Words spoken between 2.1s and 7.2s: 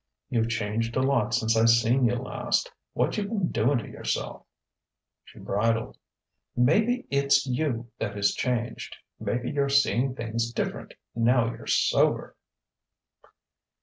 last. What you been doing to yourself?" She bridled.... "Maybe